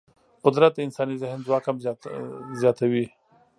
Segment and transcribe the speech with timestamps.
[0.45, 1.77] قدرت د انساني ذهن ځواک هم
[2.61, 3.05] زیاتوي.